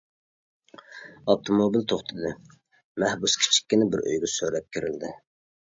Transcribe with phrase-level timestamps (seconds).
[1.33, 2.33] ئاپتوموبىل توختىدى،
[3.05, 5.19] مەھبۇس كىچىككىنە بىر ئۆيگە سۆرەپ كىرىلدى.